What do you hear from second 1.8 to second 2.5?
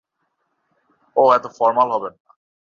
হবেন না।